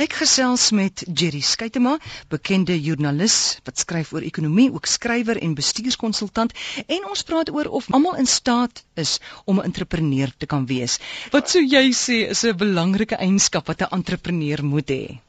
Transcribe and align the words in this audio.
Ek 0.00 0.14
gesels 0.16 0.70
met 0.72 1.02
Jerry 1.12 1.42
Skuytema, 1.44 1.98
bekende 2.32 2.72
joernalis 2.72 3.34
wat 3.66 3.82
skryf 3.82 4.14
oor 4.14 4.24
ekonomie, 4.24 4.70
ook 4.72 4.86
skrywer 4.88 5.36
en 5.44 5.52
bestuurskonsultant, 5.58 6.54
en 6.86 7.08
ons 7.10 7.24
praat 7.28 7.50
oor 7.52 7.68
of 7.68 7.90
almal 7.92 8.16
in 8.22 8.30
staat 8.34 8.80
is 9.02 9.18
om 9.44 9.60
'n 9.60 9.68
entrepreneur 9.68 10.32
te 10.38 10.46
kan 10.46 10.64
wees. 10.64 10.96
Wat 11.34 11.50
sou 11.52 11.60
jy 11.60 11.92
sê 11.92 12.16
is 12.32 12.44
'n 12.44 12.56
belangrike 12.56 13.16
eienskap 13.16 13.66
wat 13.66 13.82
'n 13.82 13.92
entrepreneur 13.98 14.64
moet 14.64 14.88
hê? 14.88 15.20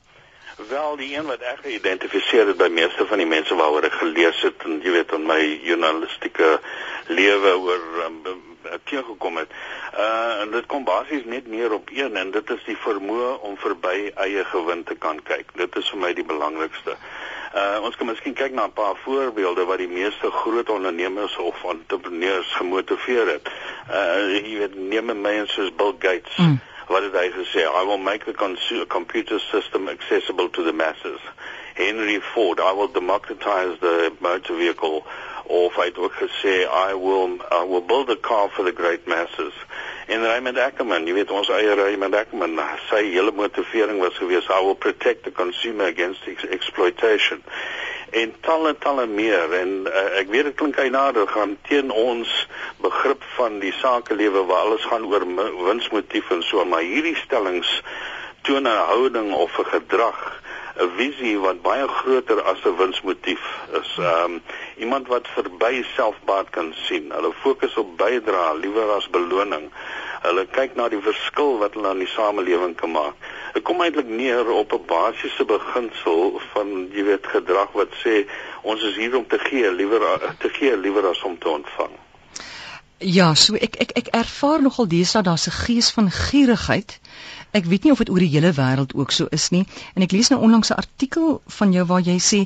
Wel, 0.70 0.96
die 0.96 1.16
een 1.18 1.26
wat 1.26 1.42
ek 1.42 1.60
geïdentifiseer 1.68 2.48
het 2.48 2.58
by 2.58 2.70
meeste 2.72 3.06
van 3.06 3.18
die 3.18 3.28
mense 3.28 3.56
waaroor 3.56 3.84
ek 3.84 4.00
gelees 4.00 4.42
het 4.42 4.64
en 4.64 4.80
jy 4.84 4.92
weet 4.92 5.12
in 5.12 5.28
my 5.28 5.42
journalistieke 5.68 6.60
lewe 7.08 7.58
oor 7.60 7.84
um, 8.06 8.51
teëgekom 8.84 9.38
het. 9.38 9.52
Uh 9.98 10.42
en 10.42 10.52
dit 10.52 10.66
kom 10.66 10.84
basies 10.84 11.26
net 11.26 11.48
neer 11.48 11.74
op 11.74 11.90
een 11.94 12.16
en 12.18 12.32
dit 12.32 12.50
is 12.50 12.64
die 12.66 12.78
vermoë 12.78 13.34
om 13.48 13.58
verby 13.58 14.12
eie 14.16 14.46
gewin 14.46 14.84
te 14.84 14.96
kan 14.96 15.22
kyk. 15.24 15.54
Dit 15.56 15.76
is 15.76 15.90
vir 15.90 16.00
my 16.00 16.14
die 16.14 16.26
belangrikste. 16.26 16.98
Uh 17.56 17.80
ons 17.84 17.96
kan 17.96 18.08
miskien 18.08 18.34
kyk 18.34 18.54
na 18.54 18.66
'n 18.68 18.74
paar 18.74 18.96
voorbeelde 19.04 19.66
wat 19.66 19.78
die 19.78 19.92
meeste 19.92 20.32
groot 20.32 20.70
ondernemers 20.70 21.38
of 21.38 21.64
entrepreneurs 21.64 22.54
gemotiveer 22.56 23.28
het. 23.28 23.50
Uh 23.90 24.40
jy 24.40 24.58
weet 24.58 24.76
neem 24.76 25.22
mense 25.22 25.54
soos 25.54 25.76
Bill 25.76 25.96
Gates. 26.00 26.38
Mm. 26.38 26.60
Wat 26.88 27.02
het 27.02 27.16
hy 27.16 27.30
gesê? 27.32 27.62
I 27.64 27.86
will 27.86 27.98
make 27.98 28.26
the 28.26 28.86
computer 28.88 29.40
system 29.40 29.88
accessible 29.88 30.50
to 30.50 30.64
the 30.64 30.74
masses. 30.74 31.22
Henry 31.76 32.20
Ford, 32.20 32.60
I 32.60 32.74
will 32.74 32.88
democratize 32.88 33.80
the 33.80 34.12
motor 34.20 34.56
vehicle 34.56 35.06
of 35.52 35.76
hy 35.76 35.86
het 35.90 35.98
ook 35.98 36.16
gesê 36.16 36.64
I 36.64 36.96
will 36.96 37.40
I 37.52 37.64
will 37.68 37.84
build 37.84 38.10
a 38.10 38.16
car 38.16 38.50
for 38.50 38.64
the 38.64 38.72
great 38.72 39.08
masses. 39.08 39.54
En 40.08 40.24
Raymond 40.24 40.58
Ackerman, 40.58 41.06
jy 41.08 41.14
weet 41.14 41.32
ons 41.32 41.50
eie 41.52 41.76
Raymond 41.76 42.16
Ackerman, 42.16 42.58
sy 42.90 43.04
hele 43.12 43.32
motivering 43.36 44.00
was 44.04 44.18
gewees 44.20 44.48
I 44.50 44.60
will 44.64 44.76
protect 44.76 45.24
the 45.24 45.32
consumer 45.32 45.92
against 45.92 46.28
ex 46.28 46.48
exploitation. 46.48 47.44
En 48.12 48.34
talle 48.44 48.74
talle 48.84 49.06
meer 49.08 49.54
en 49.60 49.70
uh, 49.88 50.08
ek 50.20 50.32
weet 50.32 50.50
dit 50.50 50.58
klink 50.60 50.80
hy 50.80 50.90
nader 50.92 51.28
gaan 51.32 51.58
teen 51.68 51.92
ons 51.92 52.32
begrip 52.84 53.24
van 53.38 53.60
die 53.64 53.72
sakelewe 53.80 54.44
waar 54.50 54.66
alles 54.66 54.88
gaan 54.92 55.08
oor 55.08 55.28
winsmotief 55.68 56.32
en 56.36 56.44
so, 56.44 56.66
maar 56.66 56.84
hierdie 56.84 57.16
stellings 57.24 57.72
toon 58.48 58.68
'n 58.68 58.88
houding 58.92 59.32
of 59.34 59.60
'n 59.60 59.72
gedrag 59.76 60.41
'n 60.80 60.90
visie 60.98 61.40
wat 61.40 61.62
baie 61.62 61.88
groter 61.88 62.42
as 62.42 62.60
'n 62.66 62.76
winsmotief 62.78 63.44
is. 63.80 63.92
Ehm 63.98 64.24
um, 64.24 64.42
iemand 64.78 65.08
wat 65.08 65.28
verby 65.28 65.84
selfbaat 65.96 66.50
kan 66.50 66.74
sien. 66.86 67.12
Hulle 67.12 67.34
fokus 67.42 67.76
op 67.78 67.98
bydra 67.98 68.54
liewer 68.54 68.92
as 68.92 69.10
beloning. 69.10 69.72
Hulle 70.22 70.46
kyk 70.46 70.76
na 70.76 70.88
die 70.90 71.02
verskil 71.02 71.58
wat 71.58 71.74
hulle 71.74 71.88
aan 71.88 72.04
die 72.04 72.14
samelewing 72.16 72.76
kan 72.76 72.92
maak. 72.92 73.16
Dit 73.54 73.64
kom 73.64 73.82
eintlik 73.82 74.08
neer 74.08 74.50
op 74.50 74.74
'n 74.74 74.86
basiese 74.86 75.46
beginsel 75.46 76.42
van 76.54 76.90
jy 76.92 77.04
weet 77.04 77.28
gedrag 77.28 77.72
wat 77.72 77.92
sê 78.06 78.26
ons 78.62 78.84
is 78.84 78.96
hier 78.96 79.18
om 79.18 79.28
te 79.28 79.40
gee, 79.40 79.72
liewer 79.72 80.02
te 80.40 80.50
gee 80.50 80.78
liewer 80.78 81.08
as 81.08 81.24
om 81.24 81.38
te 81.38 81.50
ontvang. 81.50 81.94
Ja, 83.02 83.34
so 83.34 83.56
ek 83.58 83.76
ek 83.82 83.92
ek 83.98 84.10
ervaar 84.14 84.62
nogal 84.62 84.88
deesdae 84.88 85.24
daar's 85.26 85.48
'n 85.48 85.58
gees 85.66 85.90
van 85.92 86.12
gierigheid. 86.12 87.00
Ek 87.52 87.66
weet 87.68 87.84
nie 87.84 87.92
of 87.92 88.00
dit 88.00 88.10
oor 88.10 88.24
die 88.24 88.32
hele 88.32 88.54
wêreld 88.56 88.94
ook 88.96 89.12
so 89.12 89.28
is 89.36 89.50
nie. 89.52 89.66
En 89.96 90.06
ek 90.06 90.14
lees 90.16 90.30
nou 90.32 90.40
onlangs 90.42 90.72
'n 90.72 90.80
artikel 90.80 91.42
van 91.58 91.72
jou 91.72 91.86
waar 91.86 92.02
jy 92.02 92.18
sê 92.20 92.40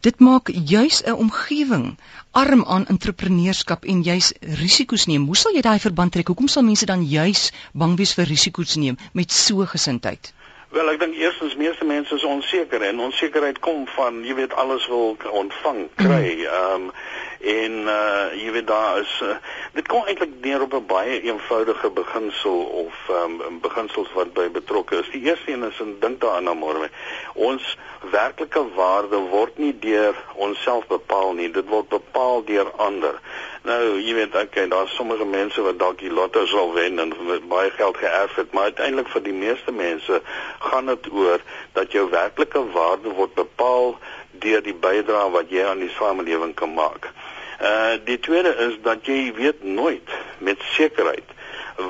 dit 0.00 0.20
maak 0.20 0.50
juis 0.52 1.02
'n 1.04 1.12
omgewing 1.12 1.96
arm 2.30 2.64
aan 2.64 2.86
entrepreneurskap 2.86 3.84
en 3.84 4.02
juis 4.02 4.32
risiko's 4.40 5.06
neem. 5.06 5.26
Hoe 5.26 5.36
sal 5.36 5.54
jy 5.54 5.60
daai 5.60 5.78
verband 5.78 6.12
trek? 6.12 6.26
Hoekom 6.26 6.48
sal 6.48 6.62
mense 6.62 6.86
dan 6.86 7.04
juis 7.04 7.52
bang 7.72 7.96
wees 7.96 8.14
vir 8.14 8.24
risiko's 8.24 8.76
neem 8.76 8.96
met 9.12 9.32
so 9.32 9.64
gesindheid? 9.66 10.32
Wel, 10.70 10.90
ek 10.90 11.00
dink 11.00 11.16
eerstens 11.18 11.56
meeste 11.56 11.84
mense 11.84 12.14
is 12.14 12.24
onseker 12.24 12.82
en 12.82 13.00
onsekerheid 13.00 13.58
kom 13.58 13.86
van 13.96 14.20
jy 14.22 14.34
weet 14.38 14.52
alles 14.54 14.86
wil 14.86 15.16
ontvang, 15.30 15.88
kry. 15.96 16.36
Mhm. 16.36 16.46
Ehm 16.46 16.74
um, 16.74 16.92
en 17.40 17.72
uh 17.88 18.32
jy 18.36 18.50
weet 18.52 18.66
daar 18.66 19.00
is 19.00 19.20
uh, 19.24 19.36
dit 19.72 19.86
kom 19.88 20.04
eintlik 20.04 20.32
neer 20.40 20.62
op 20.62 20.74
'n 20.74 20.86
baie 20.86 21.20
eenvoudige 21.22 21.90
beginsel 21.90 22.58
of 22.84 22.94
ehm 23.08 23.40
um, 23.40 23.60
beginsels 23.60 24.12
wat 24.12 24.32
by 24.32 24.50
betrokke 24.50 24.98
is. 24.98 25.10
Die 25.10 25.22
eerste 25.22 25.52
een 25.52 25.62
is 25.62 25.80
en 25.80 25.96
dink 26.00 26.20
daaraan 26.20 26.44
na 26.44 26.54
môre. 26.54 26.90
Ons 27.34 27.76
werklike 28.10 28.64
waarde 28.74 29.16
word 29.16 29.58
nie 29.58 29.78
deur 29.78 30.14
onsself 30.34 30.86
bepaal 30.86 31.32
nie, 31.32 31.50
dit 31.50 31.68
word 31.68 31.88
bepaal 31.88 32.44
deur 32.44 32.70
ander. 32.76 33.20
Nou, 33.62 34.00
jy 34.00 34.14
weet, 34.14 34.36
okay, 34.36 34.68
daar's 34.68 34.94
sommige 34.96 35.24
mense 35.24 35.62
wat 35.62 35.78
dalk 35.78 35.98
die 35.98 36.12
lotto 36.12 36.46
sal 36.46 36.72
wen 36.72 36.98
en 36.98 37.12
baie 37.48 37.70
geld 37.70 37.96
geërf 37.96 38.34
het, 38.34 38.52
maar 38.52 38.62
uiteindelik 38.72 39.08
vir 39.08 39.22
die 39.22 39.36
meeste 39.36 39.72
mense 39.72 40.22
gaan 40.58 40.86
dit 40.86 41.10
oor 41.12 41.44
dat 41.72 41.92
jou 41.92 42.08
werklike 42.10 42.64
waarde 42.72 43.12
word 43.18 43.34
bepaal 43.34 43.98
deur 44.30 44.62
die 44.64 44.74
bydrae 44.74 45.28
wat 45.30 45.52
jy 45.52 45.64
aan 45.64 45.84
die 45.84 45.92
samelewing 45.98 46.54
kan 46.54 46.72
maak. 46.74 47.12
Uh 47.60 47.98
die 48.04 48.18
tweede 48.18 48.54
is 48.68 48.78
dat 48.82 49.04
jy 49.04 49.32
weet 49.36 49.62
nooit 49.64 50.08
met 50.38 50.62
sekerheid 50.72 51.36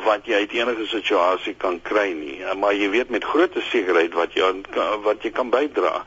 wat 0.05 0.27
jy 0.27 0.43
uit 0.43 0.53
enige 0.55 0.87
situasie 0.87 1.55
kan 1.59 1.79
kry 1.83 2.11
nie, 2.15 2.41
uh, 2.43 2.55
maar 2.59 2.75
jy 2.75 2.91
weet 2.91 3.11
met 3.11 3.25
groot 3.25 3.55
sekerheid 3.71 4.15
wat 4.19 4.35
jy 4.35 4.51
wat 5.05 5.23
jy 5.23 5.31
kan 5.35 5.51
bydra. 5.51 6.03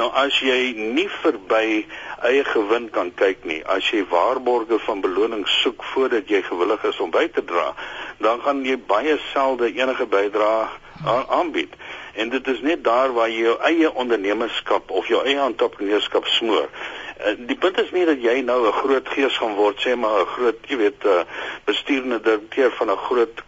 Nou 0.00 0.08
as 0.16 0.38
jy 0.40 0.72
nie 0.76 1.08
verby 1.20 1.84
eie 2.24 2.44
gewin 2.48 2.88
kan 2.94 3.10
kyk 3.18 3.44
nie, 3.44 3.60
as 3.68 3.90
jy 3.92 4.00
waarborge 4.08 4.78
van 4.86 5.04
beloning 5.04 5.44
soek 5.60 5.84
voordat 5.92 6.32
jy 6.32 6.40
gewillig 6.48 6.84
is 6.88 7.00
om 7.00 7.12
by 7.12 7.26
te 7.28 7.44
dra, 7.44 7.72
dan 8.24 8.40
gaan 8.40 8.64
jy 8.64 8.78
baie 8.88 9.18
selde 9.32 9.68
enige 9.76 10.06
bydrae 10.08 10.70
aanbied. 11.28 11.76
En 12.14 12.32
dit 12.32 12.48
is 12.48 12.60
net 12.60 12.84
daar 12.84 13.12
waar 13.12 13.28
jy 13.28 13.44
jou 13.50 13.56
eie 13.68 13.92
ondernemerskap 13.92 14.90
of 14.90 15.08
jou 15.12 15.20
eie 15.24 15.40
entrepreneurskap 15.40 16.28
smoor. 16.38 16.68
Eh, 17.22 17.34
die 17.38 17.56
punt 17.56 17.78
is 17.78 17.90
nie 17.94 18.04
dat 18.04 18.22
jy 18.22 18.40
nou 18.42 18.66
'n 18.66 18.72
groot 18.72 19.08
gees 19.08 19.36
gaan 19.38 19.54
word 19.54 19.78
sê 19.80 19.94
maar 19.96 20.20
'n 20.20 20.26
groot 20.26 20.58
jy 20.66 20.76
weet 20.76 21.04
uh, 21.04 21.22
bestuurende 21.64 22.20
direkteur 22.20 22.70
van 22.70 22.90
'n 22.90 22.96
groot 22.96 23.44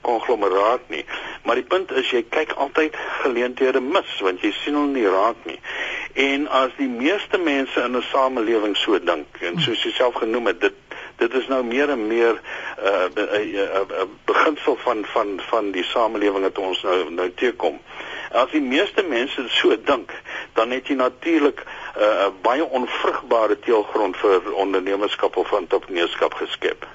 konglomeraat 0.00 0.88
nie. 0.88 1.04
Maar 1.44 1.54
die 1.54 1.70
punt 1.72 1.92
is 1.92 2.10
jy 2.10 2.24
kyk 2.28 2.52
altyd 2.52 2.96
geleenthede 3.22 3.80
mis 3.80 4.20
want 4.20 4.40
jy 4.40 4.52
sien 4.52 4.74
hulle 4.74 4.92
nie 4.92 5.08
raak 5.08 5.36
nie. 5.44 5.60
En 6.14 6.48
as 6.48 6.70
die 6.76 6.88
meeste 6.88 7.38
mense 7.38 7.80
in 7.80 7.96
'n 7.96 8.02
samelewing 8.02 8.76
so 8.76 8.98
dink 8.98 9.26
en 9.40 9.60
soos 9.60 9.82
jy 9.82 9.90
self 9.90 10.14
genoem 10.14 10.46
het 10.46 10.60
dit 10.60 10.74
dit 11.16 11.34
is 11.34 11.46
nou 11.48 11.62
meer 11.64 11.90
en 11.90 12.06
meer 12.06 12.34
'n 12.34 12.40
uh, 12.86 13.24
uh, 13.24 13.54
uh, 13.54 13.80
uh, 14.00 14.08
beginsel 14.24 14.76
van 14.76 15.04
van 15.04 15.40
van 15.50 15.70
die 15.70 15.84
samelewing 15.84 16.42
wat 16.42 16.58
ons 16.58 16.82
nou 16.82 17.10
nou 17.10 17.30
teekom. 17.34 17.80
As 18.30 18.50
die 18.50 18.64
meeste 18.64 19.02
mense 19.02 19.44
so 19.48 19.76
dink 19.84 20.10
dan 20.52 20.70
het 20.70 20.86
jy 20.88 20.94
natuurlik 20.94 21.60
'n 21.60 21.71
uh, 21.96 22.30
baie 22.42 22.64
onvrugbare 22.64 23.58
teelgrond 23.58 24.16
vir 24.16 24.52
ondernemerskap 24.54 25.36
of 25.36 25.52
entrepreneurskap 25.52 26.34
geskep. 26.34 26.86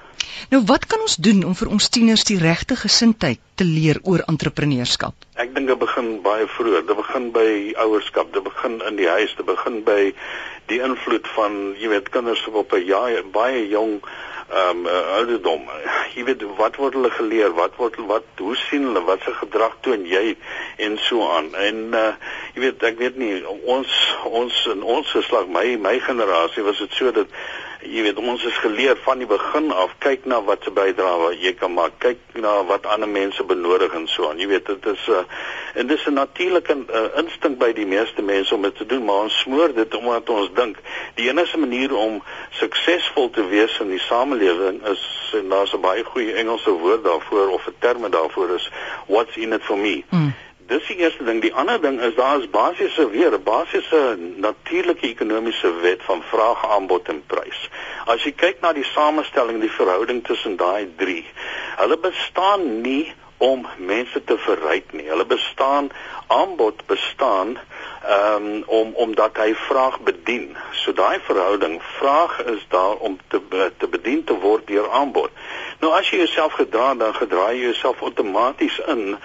Nou 0.52 0.62
wat 0.66 0.86
kan 0.86 1.00
ons 1.04 1.16
doen 1.16 1.42
om 1.44 1.54
vir 1.58 1.70
ons 1.74 1.88
tieners 1.92 2.24
die 2.28 2.38
regte 2.40 2.76
gesindheid 2.76 3.40
te 3.54 3.64
leer 3.64 3.98
oor 4.02 4.22
entrepreneurskap? 4.32 5.14
Ek 5.34 5.54
dink 5.54 5.68
dit 5.70 5.78
begin 5.78 6.20
baie 6.22 6.46
vroeg. 6.54 6.84
Dit 6.86 6.96
begin 6.96 7.30
by 7.34 7.48
ouerskap, 7.84 8.32
dit 8.32 8.44
begin 8.44 8.78
in 8.88 8.96
die 9.00 9.08
huis, 9.08 9.34
dit 9.36 9.46
begin 9.46 9.82
by 9.84 10.00
die 10.72 10.80
invloed 10.84 11.28
van, 11.34 11.58
jy 11.80 11.90
weet, 11.92 12.10
kinders 12.14 12.44
op 12.52 12.72
'n 12.72 12.84
ja, 12.86 13.22
baie 13.32 13.68
jong 13.68 14.00
ehm 14.48 14.78
um, 14.78 14.86
uh, 14.86 15.14
ouderdom. 15.18 15.68
Jy 16.16 16.24
weet 16.24 16.42
wat 16.56 16.76
word 16.80 16.96
hulle 16.96 17.10
geleer? 17.10 17.52
Wat 17.54 17.76
word 17.76 17.98
wat 18.08 18.40
hoe 18.40 18.56
sien 18.56 18.86
hulle 18.88 19.02
wat 19.04 19.22
se 19.24 19.34
gedrag 19.36 19.76
toon 19.84 20.06
jy 20.08 20.36
en 20.76 20.96
so 21.04 21.28
aan. 21.28 21.52
En 21.54 21.82
uh 21.92 22.12
jy 22.54 22.64
weet 22.64 22.82
ek 22.88 22.98
weet 22.98 23.20
nie 23.20 23.34
ons 23.46 23.96
ons 24.24 24.60
in 24.72 24.82
ons 24.82 25.10
geslag 25.16 25.50
my 25.52 25.76
my 25.76 25.98
generasie 26.00 26.64
was 26.64 26.80
dit 26.80 26.96
so 26.96 27.12
dat 27.12 27.28
jy 27.82 28.02
weet 28.02 28.18
ons 28.18 28.44
is 28.44 28.56
geleer 28.58 28.96
van 29.04 29.20
die 29.22 29.26
begin 29.26 29.70
af 29.72 29.92
kyk 30.02 30.24
na 30.26 30.40
wat 30.42 30.64
se 30.66 30.70
bydrae 30.74 31.18
wat 31.22 31.36
jy 31.42 31.52
kan 31.58 31.72
maak 31.74 31.98
kyk 32.02 32.18
na 32.42 32.56
wat 32.66 32.86
ander 32.90 33.08
mense 33.08 33.44
benodig 33.46 33.94
en 33.94 34.08
so 34.10 34.28
aan. 34.28 34.40
Jy 34.42 34.48
weet 34.50 34.66
dit 34.66 34.86
is 34.86 35.06
'n 35.06 35.12
uh, 35.12 35.22
en 35.74 35.86
dis 35.86 36.06
'n 36.06 36.14
natuurlike 36.14 36.74
uh, 36.74 37.18
instink 37.22 37.58
by 37.58 37.72
die 37.72 37.86
meeste 37.86 38.22
mense 38.22 38.54
om 38.54 38.62
dit 38.62 38.76
te 38.76 38.86
doen 38.86 39.04
maar 39.04 39.22
ons 39.28 39.38
smoor 39.38 39.74
dit 39.74 39.94
omdat 39.94 40.30
ons 40.30 40.50
dink 40.54 40.76
die 41.14 41.28
enigste 41.28 41.58
manier 41.58 41.94
om 41.94 42.22
suksesvol 42.50 43.30
te 43.30 43.46
wees 43.48 43.78
in 43.80 43.88
die 43.88 44.02
samelewing 44.02 44.82
is 44.86 45.34
en 45.34 45.48
daar's 45.48 45.74
'n 45.74 45.80
baie 45.80 46.04
goeie 46.04 46.32
Engelse 46.32 46.70
woord 46.70 47.04
daarvoor 47.04 47.48
of 47.48 47.66
'n 47.66 47.74
terme 47.78 48.08
daarvoor 48.08 48.54
is 48.54 48.70
what's 49.06 49.36
in 49.36 49.52
it 49.52 49.62
for 49.62 49.76
me? 49.76 50.04
Hmm 50.10 50.34
dis 50.68 50.86
die 50.86 50.98
eerste 51.00 51.24
ding. 51.24 51.40
Die 51.40 51.54
ander 51.54 51.80
ding 51.80 52.00
is 52.00 52.14
daar 52.14 52.40
is 52.40 52.50
basiese 52.52 53.08
weer 53.10 53.36
basiese 53.40 54.16
natuurlike 54.18 55.06
ekonomiese 55.08 55.72
wet 55.80 56.02
van 56.02 56.22
vraag, 56.30 56.64
aanbod 56.76 57.08
en 57.08 57.22
prys. 57.26 57.62
As 58.06 58.24
jy 58.24 58.34
kyk 58.36 58.60
na 58.64 58.74
die 58.76 58.86
samestelling, 58.92 59.62
die 59.64 59.72
verhouding 59.72 60.20
tussen 60.28 60.58
daai 60.60 60.88
drie, 61.00 61.24
hulle 61.80 61.98
bestaan 62.04 62.80
nie 62.82 63.08
om 63.38 63.66
mense 63.78 64.20
te 64.24 64.36
verryk 64.44 64.92
nie. 64.92 65.06
Hulle 65.08 65.26
bestaan 65.26 65.90
aanbod 66.26 66.84
bestaan 66.90 67.56
ehm 68.06 68.44
um, 68.44 68.62
om 68.66 68.92
omdat 68.94 69.36
hy 69.36 69.54
vraag 69.54 70.00
bedien. 70.00 70.56
So 70.72 70.92
daai 70.92 71.18
verhouding, 71.20 71.82
vraag 71.82 72.42
is 72.44 72.66
daar 72.68 72.96
om 72.96 73.18
te 73.28 73.70
te 73.78 73.88
bedien 73.88 74.24
te 74.24 74.34
word 74.34 74.66
deur 74.66 74.90
aanbod. 74.90 75.30
Nou 75.80 75.92
as 75.92 76.10
jy 76.10 76.16
jouself 76.16 76.52
gedra 76.52 76.94
dan 76.94 77.14
gedra 77.14 77.50
jy 77.52 77.60
jouself 77.60 78.02
outomaties 78.02 78.78
in 78.86 79.16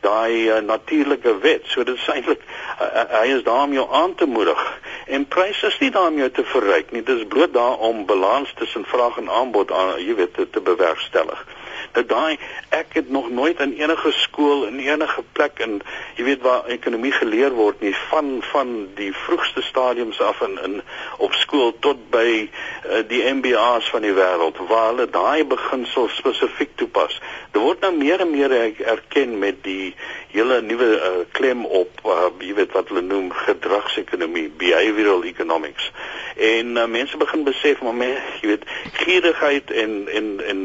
daai 0.00 0.48
uh, 0.48 0.58
natuurlike 0.58 1.38
wet. 1.38 1.62
So 1.66 1.84
dit 1.84 1.94
is 1.94 2.08
eintlik 2.08 2.40
uh, 2.42 2.86
uh, 2.86 3.06
hy 3.20 3.26
is 3.36 3.42
daar 3.42 3.62
om 3.68 3.72
jou 3.72 3.86
aan 3.92 4.14
te 4.14 4.26
moedig. 4.26 4.80
En 5.06 5.26
pryse 5.26 5.66
is 5.66 5.78
nie 5.78 5.90
daar 5.90 6.08
om 6.08 6.18
jou 6.18 6.30
te 6.30 6.44
verryk 6.44 6.90
nie. 6.90 7.02
Dit 7.02 7.18
is 7.18 7.28
bloot 7.28 7.52
daar 7.52 7.78
om 7.78 8.06
balans 8.06 8.52
tussen 8.56 8.84
vraag 8.84 9.16
en 9.16 9.30
aanbod 9.30 9.72
aan, 9.72 9.98
jy 10.00 10.14
weet, 10.14 10.34
te, 10.34 10.50
te 10.50 10.60
bewerkstellig 10.60 11.46
dat 11.92 12.08
daai 12.08 12.38
ek 12.68 12.94
het 12.98 13.10
nog 13.10 13.30
nooit 13.30 13.60
in 13.60 13.74
enige 13.78 14.12
skool 14.12 14.64
in 14.66 14.78
enige 14.78 15.22
plek 15.32 15.58
in 15.58 15.80
jy 16.16 16.24
weet 16.24 16.42
waar 16.42 16.66
ekonomie 16.66 17.12
geleer 17.12 17.52
word 17.56 17.80
nie 17.80 17.94
van 18.10 18.42
van 18.52 18.72
die 18.94 19.12
vroegste 19.24 19.62
stadiums 19.62 20.20
af 20.20 20.40
in 20.40 20.58
in 20.64 20.80
op 21.18 21.32
skool 21.32 21.72
tot 21.80 22.10
by 22.10 22.28
uh, 22.42 23.02
die 23.08 23.22
MBA's 23.34 23.90
van 23.90 24.02
die 24.02 24.14
wêreld 24.16 24.60
waar 24.68 24.88
hulle 24.92 25.08
daai 25.10 25.44
beginsel 25.44 26.08
spesifiek 26.08 26.76
toepas. 26.76 27.20
Dit 27.52 27.60
word 27.60 27.80
nou 27.84 27.92
meer 27.96 28.20
en 28.24 28.30
meer 28.30 28.52
erken 28.80 29.38
met 29.38 29.58
die 29.64 29.94
hele 30.32 30.62
nuwe 30.64 30.88
uh, 30.96 31.10
klem 31.36 31.64
op 31.66 32.00
uh, 32.08 32.30
jy 32.40 32.54
weet 32.56 32.72
wat 32.72 32.88
hulle 32.88 33.04
noem 33.04 33.28
gedragsekonomie, 33.44 34.48
behavioral 34.62 35.24
economics. 35.28 35.90
En 36.36 36.76
uh, 36.76 36.86
mense 36.88 37.16
begin 37.20 37.44
besef 37.44 37.82
maar 37.84 37.98
men, 37.98 38.16
jy 38.40 38.54
weet 38.54 38.64
gierigheid 39.04 39.70
en 39.70 40.08
en 40.08 40.34
en 40.48 40.62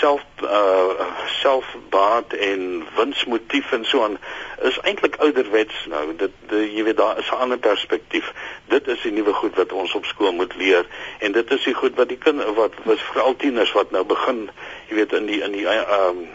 self 0.00 0.22
uh 0.42 1.12
selfbaat 1.40 2.32
en 2.32 2.84
winsmotief 2.96 3.72
en 3.72 3.84
so 3.84 4.02
aan 4.04 4.18
is 4.62 4.78
eintlik 4.80 5.16
ouderwets 5.16 5.86
nou 5.92 6.16
dit 6.16 6.30
die, 6.48 6.64
jy 6.76 6.84
weet 6.88 6.96
daar 6.96 7.18
is 7.18 7.30
'n 7.30 7.40
ander 7.44 7.58
perspektief 7.58 8.32
dit 8.72 8.88
is 8.88 9.02
die 9.02 9.12
nuwe 9.12 9.32
goed 9.32 9.56
wat 9.56 9.72
ons 9.72 9.94
op 9.94 10.04
skool 10.04 10.32
moet 10.32 10.56
leer 10.56 10.86
en 11.18 11.32
dit 11.32 11.50
is 11.50 11.64
die 11.64 11.74
goed 11.74 11.96
wat 12.00 12.08
die 12.08 12.18
kind 12.18 12.44
wat 12.56 12.72
was 12.84 13.02
veral 13.12 13.36
tieners 13.36 13.72
wat 13.72 13.90
nou 13.90 14.04
begin 14.04 14.50
jy 14.88 14.94
weet 15.00 15.12
in 15.12 15.26
die 15.26 15.40
in 15.42 15.52
die 15.52 15.66
ehm 15.66 16.08
um, 16.08 16.26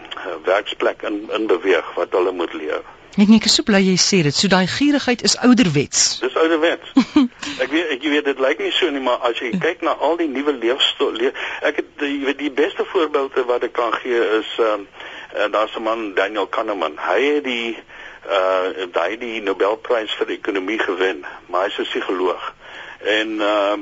werksplek 0.45 1.01
in 1.01 1.29
in 1.33 1.47
beweeg 1.47 1.93
wat 1.95 2.11
hulle 2.11 2.31
moet 2.31 2.53
leer 2.53 2.83
Ek 3.19 3.27
net 3.27 3.47
so 3.49 3.65
bly 3.67 3.79
jy 3.81 3.95
sê 3.99 4.21
dit. 4.23 4.35
So 4.35 4.47
daai 4.47 4.67
gierigheid 4.69 5.23
is 5.27 5.33
ouderwets. 5.43 6.19
Dis 6.21 6.35
ouderwets. 6.39 6.91
ek 7.63 7.71
weet 7.73 7.93
ek 7.97 8.05
weet 8.05 8.27
dit 8.29 8.39
lyk 8.39 8.61
nie 8.63 8.71
so 8.71 8.91
nie, 8.93 9.01
maar 9.03 9.25
as 9.27 9.41
jy 9.41 9.49
kyk 9.59 9.81
na 9.83 9.95
al 9.97 10.19
die 10.21 10.29
nuwe 10.29 10.53
leefstyl, 10.55 11.17
le 11.17 11.33
ek 11.65 11.81
het 11.81 12.05
jy 12.05 12.19
weet 12.27 12.39
die 12.39 12.53
beste 12.53 12.85
voorbeelde 12.91 13.43
wat 13.49 13.65
ek 13.67 13.73
kan 13.75 13.91
gee 13.97 14.21
is 14.39 14.53
ehm 14.61 14.85
um, 14.85 15.51
daar's 15.51 15.75
'n 15.75 15.83
man 15.83 16.13
Daniel 16.13 16.47
Kahneman. 16.47 16.95
Hy 17.01 17.19
het 17.23 17.43
die 17.43 17.75
uh 18.29 18.87
daai 18.93 19.17
die 19.17 19.41
Nobelprys 19.41 20.15
vir 20.21 20.31
ekonomie 20.37 20.79
gewen, 20.79 21.25
maar 21.49 21.67
hy's 21.67 21.81
'n 21.81 21.89
psigoloog. 21.89 22.53
En 22.99 23.39
uh, 23.39 23.75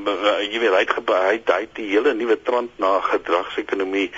jy 0.46 0.60
weet 0.62 0.74
hy 0.74 0.84
het 0.86 1.50
hy 1.50 1.62
het 1.62 1.76
die 1.76 1.90
hele 1.90 2.14
nuwe 2.14 2.38
trend 2.42 2.70
na 2.78 3.00
gedragsekonomie, 3.02 4.12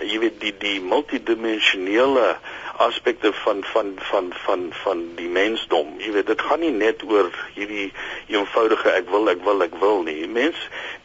jy 0.00 0.18
weet 0.18 0.40
die 0.40 0.54
die 0.58 0.80
multidimensionele 0.80 2.36
aspekte 2.82 3.32
van 3.32 3.64
van 3.64 3.92
van 3.96 4.32
van 4.44 4.72
van 4.72 5.02
die 5.14 5.28
mensdom. 5.28 5.94
Jy 5.98 6.12
weet, 6.12 6.26
dit 6.26 6.40
gaan 6.40 6.60
nie 6.60 6.72
net 6.72 7.02
oor 7.06 7.30
hierdie 7.54 7.92
eenvoudige 8.26 8.90
ek 8.90 9.10
wil 9.10 9.28
ek 9.30 9.44
wil 9.44 9.62
ek 9.62 9.76
wil 9.80 10.02
nie. 10.02 10.26
Mens 10.26 10.58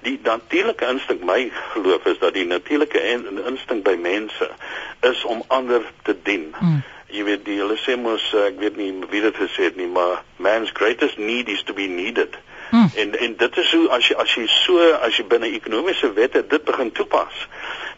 die 0.06 0.19
natuurlike 0.24 0.88
instink 0.88 1.24
my 1.24 1.51
geloof 1.74 2.06
is 2.06 2.19
dat 2.24 2.34
die 2.34 2.45
natuurlike 2.48 3.01
instink 3.45 3.84
by 3.84 3.98
mense 4.00 4.50
is 5.12 5.24
om 5.24 5.44
ander 5.48 5.84
te 6.04 6.16
dien. 6.24 6.54
Mm. 6.60 6.84
Jy 7.12 7.24
weet 7.24 7.45
die 7.45 7.60
hulle 7.60 7.78
sê 7.80 7.95
mos 8.00 8.24
ek 8.48 8.60
weet 8.63 8.80
nie 8.80 8.92
wie 9.12 9.22
dit 9.22 9.36
gesê 9.36 9.69
het 9.69 9.78
nie, 9.80 9.88
maar 9.92 10.24
man's 10.44 10.72
greatest 10.74 11.18
need 11.18 11.50
is 11.51 11.63
to 11.63 11.74
be 11.74 11.88
needed. 11.92 12.39
Mm. 12.72 12.89
En 12.95 13.19
en 13.19 13.36
dit 13.38 13.57
is 13.57 13.72
hoe 13.72 13.89
as 13.95 14.07
jy 14.07 14.16
as 14.24 14.34
jy 14.36 14.48
so 14.63 14.92
as 14.95 15.19
jy 15.19 15.28
binne 15.28 15.51
ekonomiese 15.56 16.13
wette 16.16 16.44
dit 16.48 16.63
begin 16.63 16.92
toepas 16.92 17.45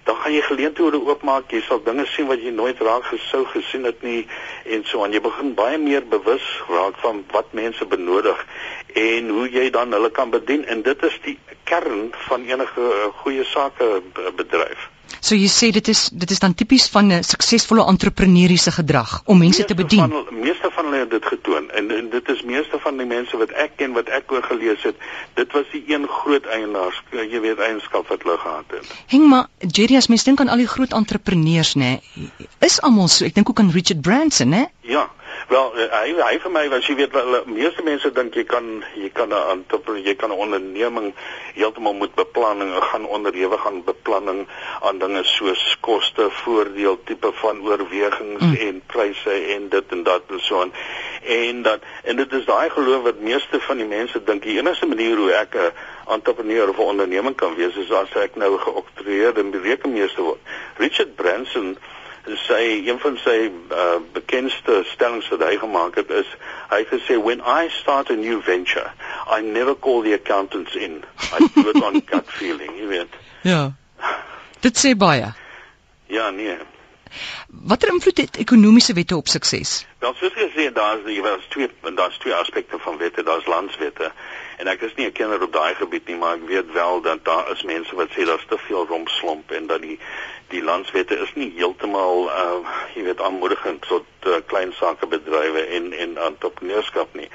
dan 0.04 0.16
gaan 0.16 0.34
jy 0.34 0.42
geleenthede 0.42 1.00
oopmaak. 1.02 1.52
Jy 1.52 1.62
sal 1.68 1.82
dinge 1.84 2.06
sien 2.14 2.28
wat 2.28 2.44
jy 2.44 2.52
nooit 2.56 2.80
raak 2.86 3.08
gesou 3.12 3.46
gesien 3.54 3.88
het 3.88 4.02
nie 4.06 4.28
en 4.66 4.86
so 4.86 5.04
aan. 5.04 5.14
Jy 5.16 5.22
begin 5.26 5.54
baie 5.58 5.78
meer 5.78 6.06
bewus 6.08 6.46
raak 6.70 7.00
van 7.04 7.24
wat 7.34 7.54
mense 7.58 7.86
benodig 7.86 8.46
en 8.94 9.30
hoe 9.30 9.50
jy 9.50 9.70
dan 9.70 9.94
hulle 9.94 10.10
kan 10.10 10.30
bedien 10.34 10.66
en 10.66 10.82
dit 10.82 11.04
is 11.04 11.20
die 11.26 11.38
kern 11.70 12.10
van 12.28 12.46
enige 12.46 12.82
eh, 12.82 13.12
goeie 13.24 13.44
sake 13.46 14.02
bedryf. 14.36 14.90
So 15.20 15.36
jy 15.36 15.50
sê 15.52 15.72
dit 15.76 15.88
is 15.92 16.10
dit 16.10 16.32
is 16.32 16.40
dan 16.40 16.54
tipies 16.54 16.88
van 16.94 17.12
'n 17.12 17.24
suksesvolle 17.24 17.86
entrepreneuriese 17.86 18.72
gedrag 18.72 19.22
om 19.26 19.38
mense 19.38 19.66
te 19.66 19.76
bedien. 19.76 20.10
Van, 20.10 20.40
meeste 20.42 20.70
van 20.72 20.86
hulle 20.86 21.00
het 21.00 21.10
dit 21.10 21.26
getoon 21.26 21.70
en, 21.72 21.92
en 21.92 22.10
dit 22.10 22.30
is 22.30 22.42
meeste 22.44 22.80
van 22.80 22.98
die 22.98 23.06
mense 23.06 23.38
wat 23.38 23.52
ek 23.52 23.78
ken 23.78 23.94
wat 23.94 24.08
ek 24.10 24.32
oor 24.32 24.44
gelees 24.44 24.84
het, 24.84 24.96
dit 25.34 25.52
was 25.52 25.66
die 25.72 25.84
een 25.88 26.08
groot 26.08 26.46
eienaars, 26.46 27.04
jy 27.12 27.40
weet 27.40 27.60
eienskap 27.60 28.08
wat 28.08 28.24
hulle 28.24 28.38
gehad 28.38 28.66
het. 28.72 28.96
Hing 29.08 29.28
maar 29.28 29.48
Jerry 29.60 29.96
as 29.96 30.08
mens 30.08 30.24
dink 30.24 30.40
aan 30.40 30.50
al 30.50 30.64
die 30.64 30.68
groot 30.68 30.94
entrepreneurs 30.94 31.76
nê, 31.76 32.00
is 32.60 32.82
almal 32.82 33.08
so. 33.08 33.26
Ek 33.26 33.36
dink 33.36 33.50
ook 33.50 33.60
aan 33.60 33.72
Richard 33.76 34.02
Branson 34.02 34.50
nê. 34.56 34.66
Ja. 34.82 35.10
Wel, 35.50 35.72
uh, 35.82 35.86
hy 35.90 36.12
hy 36.14 36.36
vir 36.44 36.52
my 36.54 36.62
was 36.70 36.86
jy 36.86 36.94
weet 37.00 37.16
wel 37.16 37.40
meeste 37.50 37.82
mense 37.82 38.12
dink 38.14 38.36
jy 38.38 38.44
kan 38.46 38.68
jy 38.94 39.08
kan 39.10 39.32
'n 39.34 39.64
jy 40.06 40.14
kan 40.14 40.30
'n 40.30 40.38
onderneming 40.46 41.08
heeltemal 41.56 41.94
moet 41.94 42.14
beplanning 42.14 42.70
gaan 42.92 43.06
onderhewig 43.06 43.66
aan 43.66 43.82
beplanning 43.84 44.46
aan 44.82 45.00
dinge 45.00 45.24
soos 45.24 45.78
koste, 45.82 46.30
voordeel, 46.44 47.00
tipe 47.04 47.32
van 47.42 47.66
oorwegings 47.66 48.46
mm. 48.46 48.56
en 48.68 48.82
pryse 48.86 49.34
en 49.56 49.70
dit 49.70 49.92
en 49.92 50.04
dat 50.04 50.22
en 50.30 50.40
so 50.40 50.62
aan. 50.62 50.74
En 51.26 51.62
dat 51.62 51.82
en 52.04 52.16
dit 52.16 52.34
is 52.34 52.46
daai 52.46 52.70
geloof 52.70 53.04
wat 53.04 53.20
meeste 53.20 53.60
van 53.60 53.78
die 53.78 53.90
mense 53.90 54.24
dink 54.24 54.44
die 54.44 54.58
enigste 54.60 54.86
manier 54.86 55.18
hoe 55.18 55.34
ek 55.34 55.56
'n 55.56 55.72
entrepreneur 56.14 56.70
of 56.70 56.78
'n 56.78 56.92
onderneming 56.94 57.36
kan 57.36 57.56
wees 57.56 57.76
is 57.76 57.92
as 57.92 58.14
ek 58.14 58.36
nou 58.36 58.58
geoktroeëerde 58.58 59.50
rekenmeester 59.64 60.24
word. 60.24 60.42
Richard 60.78 61.16
Branson 61.16 61.78
sy 62.38 62.84
een 62.88 63.00
van 63.00 63.18
sy 63.24 63.50
uh, 63.50 63.98
bekendste 64.14 64.84
stellings 64.94 65.30
wat 65.30 65.44
hy 65.48 65.58
gemaak 65.58 65.96
het 65.96 66.10
is 66.10 66.30
hy 66.70 66.82
het 66.84 66.92
gesê 66.94 67.18
when 67.24 67.42
i 67.42 67.70
start 67.82 68.10
a 68.10 68.16
new 68.16 68.42
venture 68.42 68.92
i 69.38 69.42
never 69.42 69.76
call 69.76 70.02
the 70.04 70.14
accountants 70.14 70.76
in. 70.76 71.04
I 71.34 71.48
do 71.54 71.70
it 71.70 71.84
on 71.84 72.00
gut 72.12 72.28
feeling 72.28 72.78
you 72.78 72.88
weet. 72.88 73.14
Ja. 73.44 73.72
Dit 74.60 74.78
sê 74.78 74.96
baie. 74.98 75.34
Ja 76.08 76.30
nee 76.30 76.58
Watter 77.48 77.90
invloed 77.90 78.18
het 78.18 78.38
ekonomiese 78.38 78.94
wette 78.94 79.16
op 79.16 79.28
sukses? 79.28 79.86
Wel, 80.00 80.14
soos 80.14 80.34
gesê, 80.34 80.72
daar's 80.74 81.04
die 81.06 81.22
daar's 81.22 81.46
twee 81.50 81.70
daar's 81.96 82.18
twee 82.18 82.34
aspekte 82.34 82.80
van 82.80 82.98
wette, 82.98 83.24
daar's 83.24 83.46
landswette. 83.46 84.12
En 84.58 84.68
ek 84.68 84.82
is 84.82 84.96
nie 84.96 85.06
'n 85.06 85.12
kenner 85.12 85.42
op 85.42 85.54
daai 85.54 85.76
gebied 85.76 86.08
nie, 86.08 86.16
maar 86.16 86.36
ek 86.36 86.48
weet 86.48 86.72
wel 86.72 87.02
dat 87.02 87.26
daar 87.26 87.52
is 87.52 87.64
mense 87.64 87.96
wat 87.96 88.10
sê 88.10 88.26
daar's 88.26 88.46
te 88.48 88.58
veel 88.58 88.86
rompslomp 88.88 89.52
en 89.52 89.68
dat 89.68 89.82
die 89.82 90.00
die 90.48 90.64
landswette 90.64 91.18
is 91.18 91.34
nie 91.34 91.52
heeltemal 91.56 92.30
uh 92.30 92.60
jy 92.96 93.04
weet 93.04 93.22
aanmoedigend 93.22 93.82
tot 93.82 94.06
uh, 94.26 94.40
klein 94.46 94.74
sakebedrywe 94.74 95.66
en 95.78 95.94
en 95.94 96.18
entrepreneurskap 96.18 97.14
nie. 97.14 97.30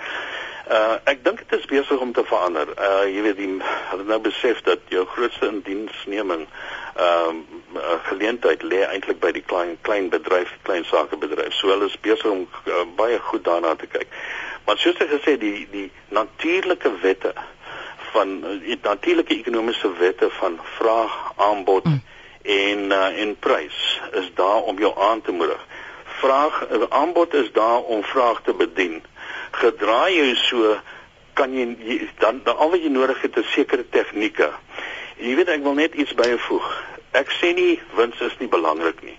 Uh 0.71 0.97
ek 1.05 1.25
dink 1.25 1.39
dit 1.39 1.59
is 1.59 1.67
besig 1.71 2.01
om 2.01 2.13
te 2.13 2.25
verander. 2.25 2.69
Uh 2.79 3.05
jy 3.15 3.23
weet 3.23 3.37
die 3.37 3.51
hulle 3.91 4.05
nou 4.09 4.21
besef 4.25 4.63
dat 4.69 4.81
jou 4.89 5.05
grootste 5.15 5.47
indiensneming 5.47 6.47
ehm 6.97 7.43
uh, 7.75 7.99
geleentheid 8.09 8.63
lê 8.63 8.85
eintlik 8.87 9.19
by 9.21 9.33
die 9.35 9.43
klein 9.43 9.77
klein 9.83 10.09
bedryf, 10.09 10.53
klein 10.63 10.85
sakebedryf. 10.85 11.53
So 11.55 11.69
hulle 11.69 11.91
is 11.91 11.99
besig 12.01 12.31
om 12.31 12.47
uh, 12.67 12.85
baie 12.97 13.19
goed 13.19 13.45
daarna 13.45 13.75
te 13.75 13.87
kyk. 13.87 14.07
Maar 14.67 14.79
soos 14.79 15.01
ek 15.03 15.11
gesê 15.17 15.37
die 15.39 15.67
die 15.73 15.91
natuurlike 16.09 16.93
wette 17.03 17.35
van 18.15 18.41
die 18.63 18.79
natuurlike 18.83 19.35
ekonomiese 19.35 19.91
wette 19.99 20.31
van 20.41 20.61
vraag, 20.79 21.15
aanbod 21.37 21.85
mm 21.85 22.03
en 22.45 22.91
uh, 22.93 23.21
en 23.21 23.37
prys 23.41 24.01
is 24.13 24.31
daar 24.35 24.63
om 24.69 24.79
jou 24.79 24.93
aan 25.01 25.23
te 25.23 25.33
moedig. 25.33 25.67
Vraag 26.05 26.67
aanbod 26.89 27.35
is 27.35 27.53
daar 27.53 27.81
om 27.81 28.03
vraag 28.05 28.43
te 28.45 28.53
bedien. 28.53 29.03
Gedraai 29.51 30.13
jy 30.13 30.35
so 30.37 30.75
kan 31.33 31.55
jy 31.57 31.65
dan, 32.21 32.43
dan 32.45 32.57
al 32.57 32.71
wat 32.75 32.85
jy 32.85 32.93
nodig 32.93 33.23
het 33.25 33.37
is 33.41 33.53
sekere 33.53 33.89
tegnieke. 33.89 34.51
Jy 35.21 35.35
weet 35.39 35.53
ek 35.55 35.63
wil 35.63 35.77
net 35.79 35.95
iets 35.95 36.15
byvoeg. 36.19 36.69
Ek 37.15 37.31
sê 37.39 37.53
nie 37.55 37.81
wins 37.99 38.21
is 38.21 38.39
nie 38.41 38.51
belangrik 38.51 39.03
nie. 39.07 39.17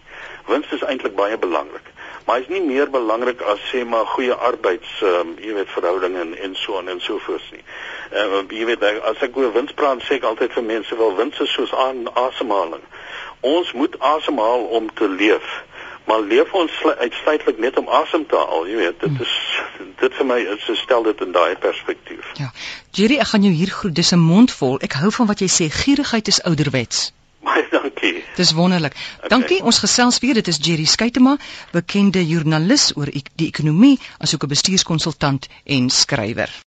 Wins 0.49 0.71
is 0.75 0.83
eintlik 0.83 1.15
baie 1.15 1.37
belangrik. 1.37 1.91
Maar 2.25 2.41
is 2.41 2.49
nie 2.49 2.61
meer 2.61 2.89
belangrik 2.89 3.41
as 3.41 3.61
sê 3.71 3.85
maar 3.85 4.05
goeie 4.15 4.33
arbeids 4.33 5.01
ehm 5.01 5.35
um, 5.35 5.35
jy 5.39 5.53
weet 5.59 5.73
verhoudinge 5.73 6.21
en 6.21 6.33
en 6.37 6.55
so 6.55 6.81
en 6.81 7.01
so 7.01 7.19
voort 7.27 7.51
nie. 7.51 7.63
Ehm 8.11 8.39
uh, 8.39 8.43
jy 8.49 8.65
weet 8.71 8.83
as 8.83 9.21
ek 9.21 9.37
oor 9.37 9.53
wins 9.53 9.73
praat 9.73 10.03
sê 10.03 10.19
ek 10.19 10.27
altyd 10.31 10.57
vir 10.57 10.67
mense 10.73 10.97
wel 10.97 11.15
wins 11.21 11.39
is 11.39 11.53
soos 11.53 11.73
aan 11.87 12.07
asemhaling 12.27 12.83
ons 13.45 13.71
moet 13.71 13.99
asemhaal 13.99 14.63
om 14.63 14.93
te 14.93 15.07
leef 15.09 15.63
maar 16.05 16.19
leef 16.19 16.53
ons 16.53 16.83
uitsluitlik 16.97 17.57
net 17.57 17.77
om 17.77 17.87
asem 17.87 18.25
te 18.25 18.37
haal 18.37 18.67
jy 18.69 18.77
weet 18.81 18.99
dit 18.99 19.21
is 19.21 19.33
dit 19.99 20.13
vir 20.17 20.25
my 20.25 20.39
is 20.55 20.69
stel 20.81 21.03
dit 21.03 21.21
in 21.21 21.31
daai 21.31 21.55
perspektief. 21.55 22.31
Ja. 22.39 22.51
Jerry 22.91 23.19
ek 23.23 23.31
gaan 23.33 23.43
jou 23.43 23.53
hier 23.53 23.71
groet. 23.71 23.95
Dis 23.95 24.13
'n 24.13 24.19
mond 24.19 24.51
vol. 24.51 24.79
Ek 24.79 24.93
hou 25.01 25.11
van 25.11 25.27
wat 25.27 25.39
jy 25.39 25.49
sê. 25.57 25.69
Gierigheid 25.69 26.27
is 26.27 26.41
ouderwets. 26.43 27.11
Baie 27.47 27.65
dankie. 27.71 28.23
Dis 28.35 28.51
wonderlik. 28.51 28.95
Okay. 29.17 29.29
dankie. 29.29 29.61
Ons 29.63 29.79
gesels 29.79 30.19
weer. 30.19 30.33
Dit 30.33 30.47
is 30.47 30.57
Jerry 30.61 30.85
Skuytema 30.85 31.37
bekende 31.71 32.25
joernalis 32.27 32.91
oor 32.95 33.11
die 33.11 33.47
ekonomie 33.47 33.99
asook 34.17 34.43
'n 34.43 34.53
bestuurskonsultant 34.55 35.47
en 35.63 35.89
skrywer 35.89 36.63